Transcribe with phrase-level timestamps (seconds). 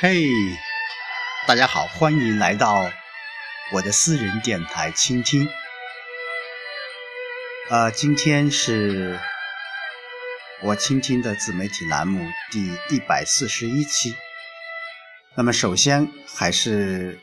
[0.00, 0.28] 嘿，
[1.48, 2.88] 大家好，欢迎来到
[3.72, 5.48] 我的私人电台倾听。
[7.68, 9.18] 呃，今天是
[10.62, 14.14] 我倾听的自媒体栏目第一百四十一期。
[15.34, 17.18] 那么，首先还是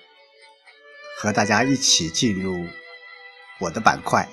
[1.18, 2.68] 和大家一起进入
[3.62, 4.28] 我的板块，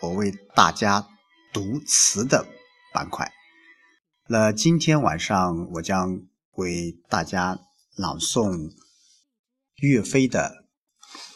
[0.00, 1.06] 我为大家
[1.52, 2.46] 读词的
[2.94, 3.30] 板块。
[4.28, 6.22] 那今天晚上我将
[6.52, 7.58] 为大家。
[7.96, 8.72] 朗诵
[9.76, 10.64] 岳飞的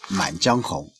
[0.16, 0.84] 《满江红》。《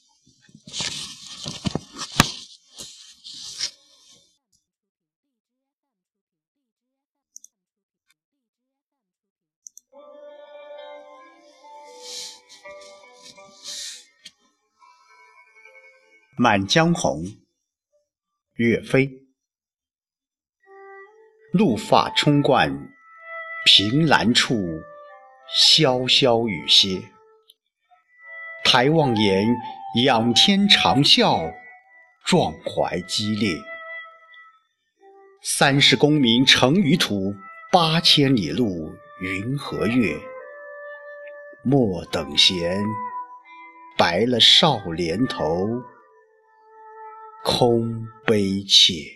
[16.39, 17.23] 满江红》
[18.53, 19.27] 岳飞，
[21.55, 22.93] 怒发冲冠，
[23.65, 24.55] 凭栏处。
[25.59, 27.01] 潇潇雨歇，
[28.63, 29.49] 抬望眼，
[30.05, 31.51] 仰天长啸，
[32.27, 33.57] 壮怀激烈。
[35.43, 37.35] 三十功名尘与土，
[37.73, 40.15] 八千里路云和月。
[41.65, 42.79] 莫等闲，
[43.97, 45.83] 白了少年头，
[47.43, 49.16] 空悲切。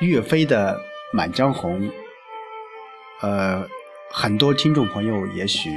[0.00, 0.74] 岳飞的
[1.16, 1.80] 《满江红》，
[3.22, 3.66] 呃，
[4.10, 5.70] 很多听众朋友也许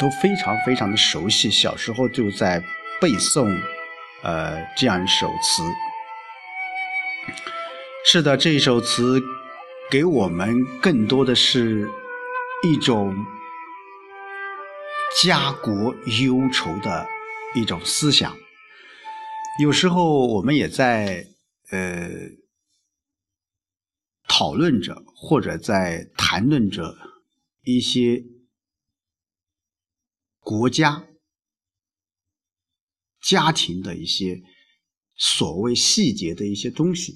[0.00, 2.62] 都非常非常的熟悉，小时候就在
[3.00, 3.60] 背诵，
[4.22, 5.64] 呃，这样一首词。
[8.04, 9.20] 是的，这一首词
[9.90, 11.90] 给我们更多的是
[12.62, 13.16] 一种
[15.24, 17.04] 家国忧愁的
[17.56, 18.32] 一种思想。
[19.60, 21.26] 有时候我们也在，
[21.72, 22.08] 呃。
[24.38, 26.94] 讨论着，或者在谈论着
[27.64, 28.22] 一些
[30.40, 31.06] 国家、
[33.22, 34.42] 家庭的一些
[35.14, 37.14] 所谓细节的一些东西。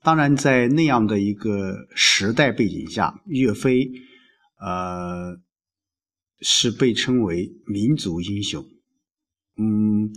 [0.00, 3.90] 当然，在那样的一个时代背景下，岳飞，
[4.60, 5.36] 呃，
[6.38, 8.64] 是被称为民族英雄。
[9.56, 10.12] 嗯，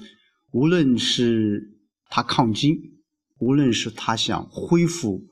[0.51, 1.79] 无论是
[2.11, 2.77] 他抗金，
[3.39, 5.27] 无论是他想恢复。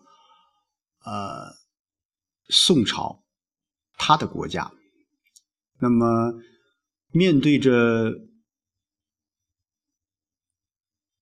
[1.07, 1.55] 呃，
[2.49, 3.23] 宋朝，
[3.93, 4.69] 他的国家，
[5.79, 6.33] 那么
[7.13, 8.11] 面对着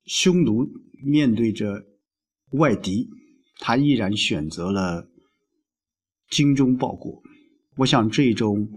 [0.06, 0.68] 匈奴，
[1.04, 1.86] 面对着
[2.54, 3.08] 外敌，
[3.60, 5.08] 他依然选择了
[6.32, 7.22] 精忠报国。
[7.76, 8.68] 我想，这种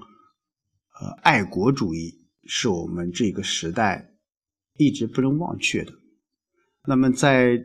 [1.01, 4.13] 呃爱国主义是我们这个时代
[4.75, 5.95] 一直不能忘却的。
[6.85, 7.65] 那么在。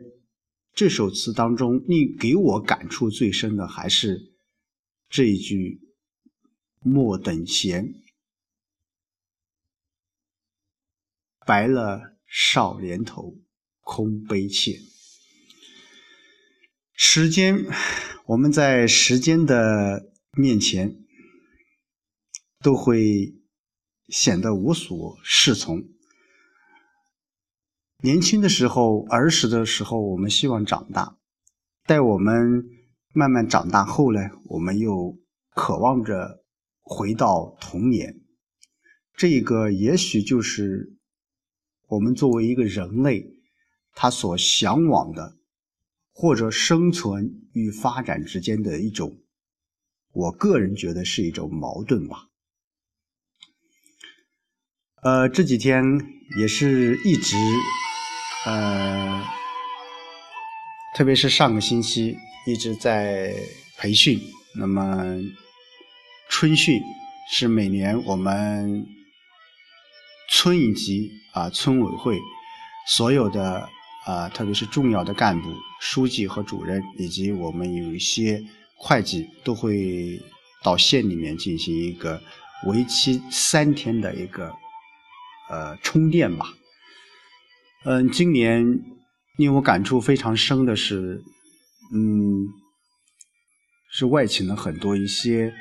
[0.74, 4.34] 这首词当中，你给我感触最深的还是
[5.08, 5.80] 这一句
[6.82, 7.94] “莫等闲，
[11.46, 13.38] 白了少年头，
[13.82, 14.80] 空悲切”。
[16.92, 17.64] 时间，
[18.26, 21.04] 我们在时间的面前
[22.60, 23.36] 都会
[24.08, 25.84] 显得无所适从。
[28.04, 31.16] 年轻的时候，儿时的时候，我们希望长大；
[31.86, 32.62] 待我们
[33.14, 35.18] 慢慢长大后呢，我们又
[35.54, 36.44] 渴望着
[36.82, 38.20] 回到童年。
[39.16, 40.98] 这个也许就是
[41.88, 43.26] 我们作为一个人类，
[43.94, 45.38] 他所向往的，
[46.12, 49.16] 或者生存与发展之间的一种，
[50.12, 52.28] 我个人觉得是一种矛盾吧。
[55.00, 55.82] 呃，这几天
[56.38, 57.34] 也是一直。
[58.44, 59.24] 呃，
[60.94, 63.34] 特别是上个星期一直在
[63.78, 64.20] 培训。
[64.56, 65.18] 那么
[66.28, 66.80] 春训
[67.30, 68.86] 是每年我们
[70.30, 72.18] 村一级啊村委会
[72.86, 73.68] 所有的
[74.04, 75.48] 啊，特别是重要的干部、
[75.80, 78.42] 书记和主任，以及我们有一些
[78.76, 80.20] 会计，都会
[80.62, 82.22] 到县里面进行一个
[82.66, 84.54] 为期三天的一个
[85.48, 86.46] 呃充电吧。
[87.86, 88.80] 嗯，今年
[89.36, 91.22] 令我感触非常深的是，
[91.92, 92.46] 嗯，
[93.92, 95.52] 是外请了很多一些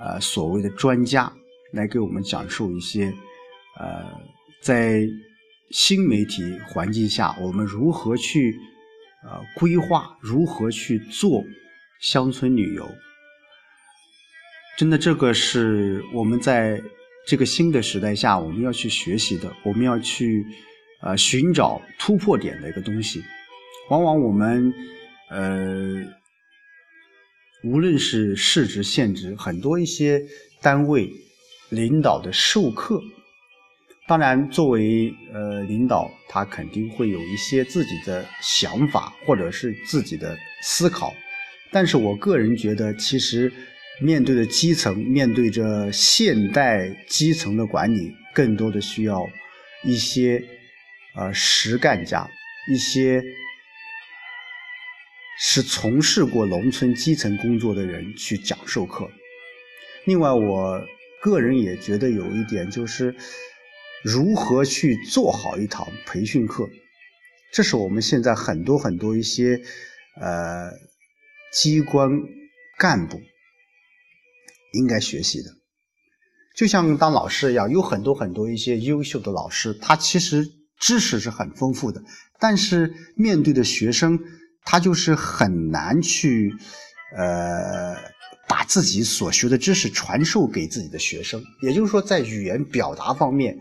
[0.00, 1.32] 呃所谓的专家
[1.72, 3.14] 来给我们讲述一些
[3.78, 4.04] 呃
[4.60, 5.06] 在
[5.70, 8.58] 新媒体环境下我们如何去
[9.22, 11.44] 呃规划，如何去做
[12.00, 12.84] 乡村旅游。
[14.76, 16.82] 真的，这个是我们在
[17.28, 20.44] 这个新的时代下我们要去学习的，我们要去
[21.04, 23.22] 呃寻找突破点的一个东西。
[23.90, 24.72] 往往我们
[25.30, 26.02] 呃，
[27.62, 30.20] 无论是市值、县值，很多一些
[30.62, 31.08] 单位
[31.68, 33.00] 领导的授课，
[34.08, 41.14] 当然作为呃领导，他肯定会有一些自己的想法或者是自己的思考，
[41.70, 43.52] 但是我个人觉得，其实。
[44.00, 49.24] 面对着基层，面对着现代基层的管理，更多的需要
[49.84, 50.42] 一些
[51.16, 52.28] 呃实干家，
[52.72, 53.22] 一些
[55.38, 59.10] 是从事过农村基层工作的人去讲授课。
[60.04, 60.84] 另外，我
[61.20, 63.14] 个人也觉得有一点就是，
[64.02, 66.68] 如何去做好一堂培训课，
[67.52, 69.60] 这是我们现在很多很多一些
[70.20, 70.70] 呃
[71.52, 72.10] 机关
[72.78, 73.20] 干部。
[74.72, 75.50] 应该学习的，
[76.56, 80.44] 就像当老师一样，有很多很多一些优秀的老师，他其实
[80.78, 82.02] 知识是很丰富的，
[82.38, 84.18] 但是面对的学生，
[84.64, 86.52] 他就是很难去，
[87.16, 87.94] 呃，
[88.48, 91.42] 把自己所学的知识传授给自己的学生。
[91.62, 93.56] 也就是说，在语言表达方面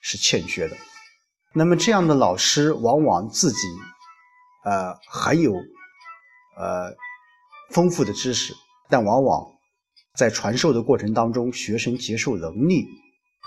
[0.00, 0.76] 是欠缺的。
[1.54, 3.58] 那么这样的老师，往往自己，
[4.64, 6.94] 呃，很有，呃，
[7.70, 8.54] 丰富的知识，
[8.88, 9.52] 但往往。
[10.14, 12.84] 在传授的过程当中，学生接受能力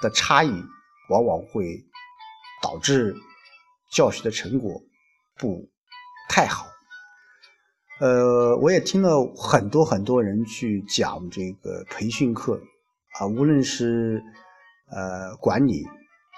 [0.02, 0.50] 的差异，
[1.12, 1.64] 往往会
[2.66, 3.16] 导致
[3.92, 4.82] 教学的成果
[5.38, 5.70] 不
[6.28, 6.66] 太好。
[8.00, 12.60] 呃，我也听了很多很多人去讲这个培训课
[13.20, 14.20] 啊，无论是
[14.90, 15.86] 呃管理，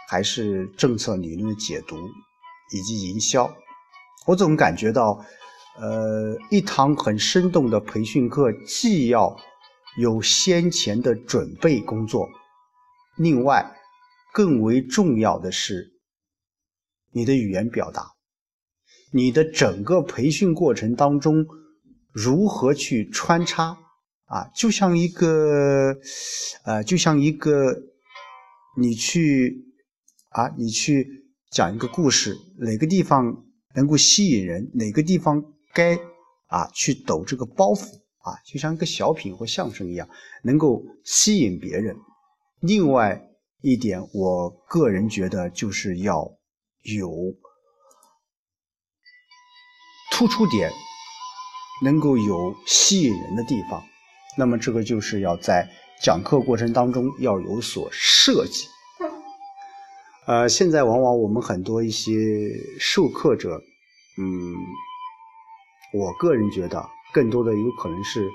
[0.09, 1.95] 还是政策理论的解读，
[2.75, 3.49] 以及营销，
[4.25, 5.25] 我总感觉到，
[5.79, 9.33] 呃，一堂很生动的培训课，既要
[9.97, 12.27] 有先前的准备工作，
[13.15, 13.65] 另外
[14.33, 15.89] 更为重要的是
[17.11, 18.13] 你的语言表达，
[19.11, 21.45] 你的整个培训过程当中
[22.11, 23.77] 如何去穿插
[24.25, 25.95] 啊，就像一个
[26.63, 27.75] 呃，就像一个
[28.79, 29.65] 你去
[30.29, 33.45] 啊，你去讲一个故事，哪个地方
[33.75, 35.43] 能够吸引人，哪个地方
[35.73, 35.97] 该
[36.47, 37.87] 啊去抖这个包袱。
[38.27, 40.05] 啊，就像一个小品或相声一样，
[40.43, 41.95] 能够吸引别人。
[42.59, 43.25] 另外
[43.61, 46.29] 一点，我个人觉得就是要
[46.81, 47.11] 有
[50.11, 50.71] 突出点，
[51.83, 53.83] 能够有吸引人的地方。
[54.37, 55.69] 那么，这个就是要在
[56.01, 58.67] 讲课过程当中要有所设计。
[60.25, 62.11] 呃，现在往往我们很多一些
[62.79, 63.61] 授课者，
[64.17, 64.55] 嗯，
[65.93, 66.89] 我个人觉得。
[67.13, 68.27] 更多的有可能是，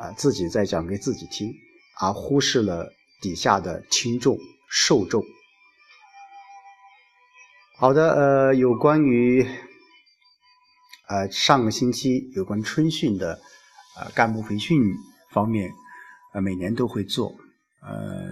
[0.00, 1.52] 啊，自己在讲给自己听，
[2.00, 4.36] 而忽视了底下的听众
[4.68, 5.22] 受众。
[7.82, 9.44] 好的，呃，有关于，
[11.08, 13.40] 呃，上个星期有关春训的，
[13.98, 14.80] 呃，干部培训
[15.32, 15.68] 方面，
[16.32, 17.34] 呃，每年都会做，
[17.80, 18.22] 呃，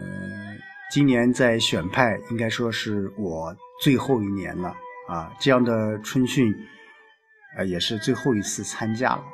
[0.92, 3.52] 今年在选派应该说是我
[3.83, 4.73] 最后一年了，
[5.09, 6.54] 啊，这样的春训，
[7.57, 9.25] 呃，也是最后一次参加了。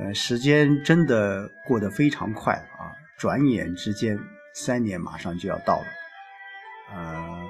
[0.00, 2.90] 呃，时间真的过得非常快啊！
[3.16, 4.18] 转眼之间，
[4.52, 5.86] 三年马上就要到了。
[6.92, 7.48] 呃，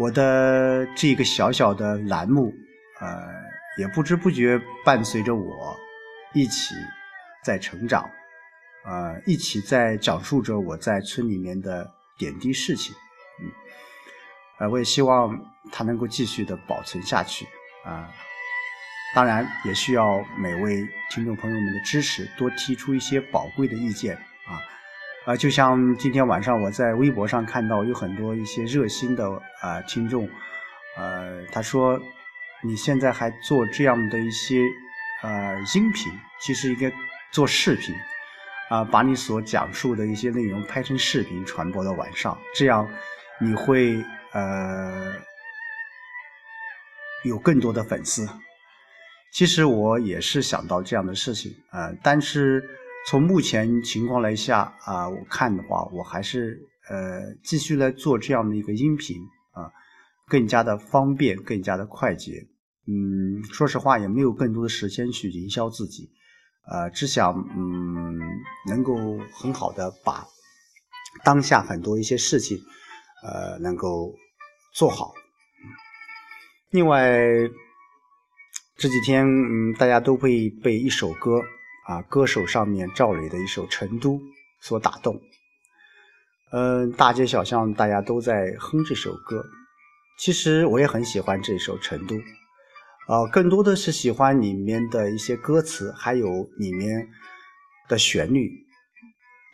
[0.00, 2.54] 我的这个小小的栏目，
[3.00, 3.28] 呃，
[3.76, 5.76] 也不知不觉伴随着我
[6.32, 6.74] 一起
[7.44, 8.08] 在成长，
[8.86, 12.94] 呃，一起在讲述着我在村里面的点滴事情。
[13.42, 13.52] 嗯，
[14.60, 15.38] 呃，我也希望
[15.70, 17.46] 它能够继续的保存下去
[17.84, 18.08] 啊。
[19.14, 24.56] 当然也需要每位听众朋友们的支持，多提出一些宝贵的意见啊！
[25.26, 29.28] 啊，就像今天晚上我在微博上看到有很多一些热心的
[29.60, 30.28] 啊听众，
[30.96, 32.00] 呃，他说
[32.62, 34.62] 你现在还做这样的一些
[35.22, 36.10] 呃音频，
[36.40, 36.90] 其实应该
[37.30, 37.94] 做视频
[38.70, 42.88] 啊，把你所讲述的一些内容拍成视频传播到晚上，这样
[43.38, 45.12] 你会呃
[47.24, 48.26] 有更多的粉丝。
[49.30, 52.64] 其实我也是想到这样的事情，呃，但是
[53.06, 59.16] 从目前情况来下啊，我看的话，我还是呃继续来做这样的一个音频
[59.52, 59.70] 啊，
[60.28, 62.46] 更加的方便，更加的快捷。
[62.86, 66.10] 嗯，说实话，也没有更多的时间去营销自己，
[66.70, 68.18] 呃，只想嗯
[68.68, 68.94] 能够
[69.32, 70.24] 很好的把
[71.24, 72.58] 当下很多一些事情
[73.22, 74.14] 呃能够
[74.74, 75.12] 做好。
[76.70, 77.18] 另外
[78.76, 81.40] 这几天嗯大家都会被一首歌
[81.90, 84.12] 啊歌手上面赵雷的一首《成都》
[84.60, 85.20] 所打动。
[86.52, 89.44] 嗯，大街小巷大家都在哼这首歌。
[90.16, 92.14] 其实我也很喜欢这首《成都》，
[93.08, 97.08] 啊，更多的是喜欢里面的一些歌词，还有里面
[97.88, 98.52] 的旋律，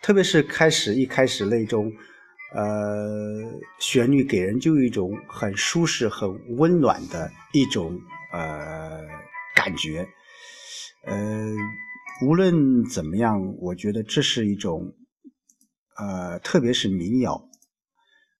[0.02, 1.90] 特别是开始一开始那种，
[2.52, 2.64] 呃，
[3.78, 6.28] 旋律给人就一种很舒适、很
[6.58, 7.98] 温暖的一种
[8.32, 9.00] 呃
[9.54, 10.06] 感觉。
[11.04, 11.16] 呃，
[12.22, 14.94] 无论怎么样，我觉得这是一种。
[15.98, 17.48] 呃，特别是民谣，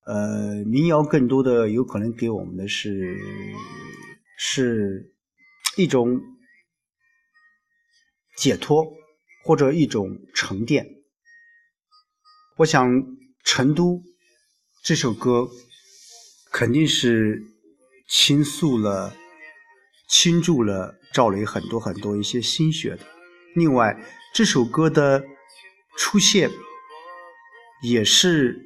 [0.05, 3.17] 呃，民谣更多的有可能给我们的是
[4.37, 5.15] 是
[5.75, 6.21] 一种
[8.35, 8.85] 解脱
[9.43, 10.85] 或者一种沉淀。
[12.57, 12.87] 我想，
[13.43, 13.95] 《成都》
[14.83, 15.49] 这首歌
[16.51, 17.41] 肯定是
[18.07, 19.15] 倾诉了、
[20.07, 23.16] 倾注了赵雷很多很多一些心血的。
[23.57, 23.97] 另外，
[24.33, 25.23] 这首歌的
[25.97, 26.49] 出现。
[27.83, 28.57] 也是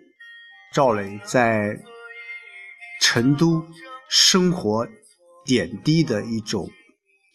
[0.73, 1.77] 赵雷在
[3.01, 3.61] 成都
[4.09, 4.87] 生活
[5.45, 6.69] 点滴的一种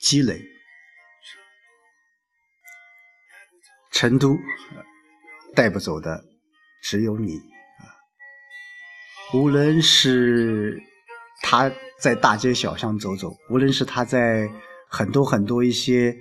[0.00, 0.40] 积累。
[3.92, 4.38] 成都
[5.54, 6.25] 带不走的
[6.82, 7.84] 只有你啊！
[9.34, 10.82] 无论是
[11.42, 11.70] 他
[12.00, 14.50] 在大街小巷走走，无论是他在
[14.88, 16.16] 很多很多一些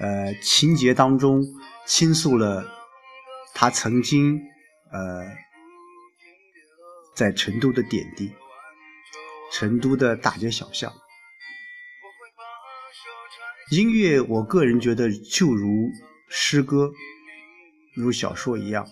[0.00, 1.44] 呃情节当中
[1.86, 2.64] 倾诉了
[3.54, 4.40] 他曾经。
[4.92, 5.24] 呃，
[7.14, 8.32] 在成都的点滴，
[9.52, 10.92] 成都的大街小巷，
[13.70, 15.92] 音乐，我个人觉得就如
[16.28, 16.90] 诗歌、
[17.94, 18.84] 如小说一样，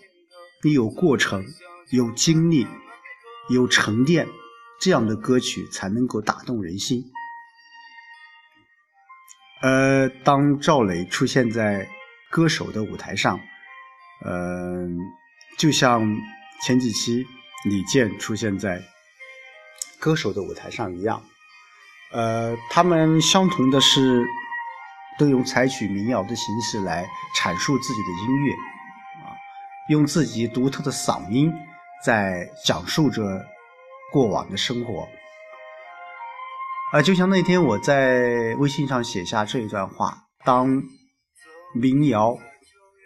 [0.63, 1.45] 你有过程、
[1.91, 2.65] 有经历、
[3.51, 4.29] 有沉淀，
[4.81, 7.03] 这样的歌曲才能够打动人心。
[9.61, 11.89] 呃，当赵磊出现在
[12.31, 13.39] 歌手的舞台上，
[14.25, 14.99] 嗯。
[15.59, 16.09] 就像
[16.63, 17.27] 前几期
[17.65, 18.81] 李健出现在
[19.99, 21.21] 歌手的舞台上一样，
[22.13, 24.25] 呃，他们相同的是
[25.19, 27.05] 都用采取民谣的形式来
[27.37, 28.53] 阐述自己的音乐，
[29.25, 29.35] 啊，
[29.89, 31.53] 用自己独特的嗓音
[32.05, 33.45] 在讲述着
[34.13, 35.09] 过往的生活，
[36.93, 40.83] 啊，就像那天我在微信上写下这一段话：当
[41.75, 42.39] 民谣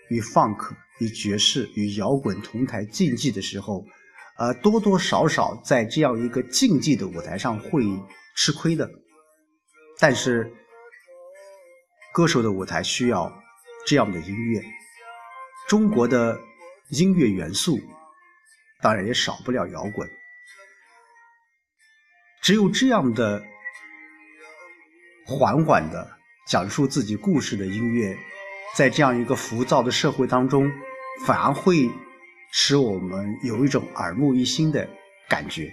[0.09, 0.75] 与 funk。
[1.01, 3.85] 与爵士与摇滚同台竞技的时候，
[4.39, 7.83] 呃，多多少少在这样一个竞技的舞台上会
[8.37, 8.89] 吃亏的。
[9.99, 10.53] 但是，
[12.13, 13.33] 歌手的舞台需要
[13.85, 14.63] 这样的音乐，
[15.69, 16.39] 中国的
[16.91, 17.81] 音乐元素
[18.81, 20.09] 当然也少不了摇滚。
[22.43, 23.43] 只有这样的
[25.33, 26.07] 缓缓的
[26.47, 28.15] 讲述自己故事的音乐，
[28.77, 30.71] 在这样一个浮躁的社会当中。
[31.27, 31.91] 反而会
[32.51, 34.89] 使我们有一种耳目一新的
[35.29, 35.73] 感觉。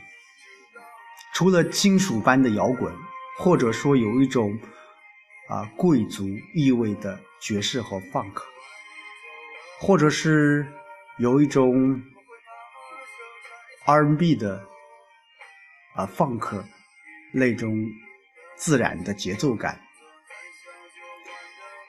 [1.33, 2.93] 除了金属般的摇滚，
[3.37, 4.59] 或者说有一种
[5.47, 8.43] 啊贵族意味的爵士和 funk，
[9.79, 10.67] 或者是
[11.17, 12.03] 有一种
[13.85, 14.61] R&B 的
[15.95, 16.61] 啊 funk
[17.31, 17.73] 那种
[18.59, 19.79] 自然的节奏感。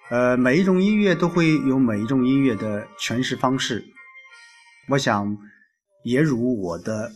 [0.08, 3.84] 呃，每一种音乐都会有每一种音乐的诠释方式。
[4.88, 5.36] 我想，
[6.04, 7.12] 也如我的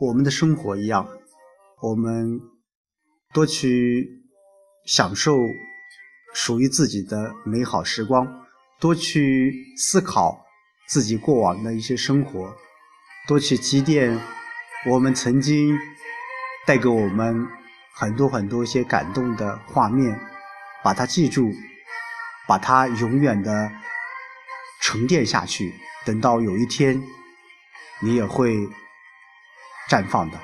[0.00, 1.06] 我们的生活一样，
[1.82, 2.40] 我们
[3.32, 4.08] 多去
[4.86, 5.36] 享受
[6.34, 8.26] 属于自己的美好时光，
[8.80, 10.44] 多去思考
[10.88, 12.56] 自己过往的一些生活，
[13.28, 14.20] 多去积淀
[14.90, 15.76] 我们曾经
[16.66, 17.46] 带给我们
[17.96, 20.20] 很多很多一些感动的画面，
[20.84, 21.52] 把它记住。
[22.48, 23.72] 把它永远的
[24.80, 25.74] 沉淀下去，
[26.04, 27.02] 等到有一天，
[27.98, 28.54] 你也会
[29.88, 30.38] 绽放的。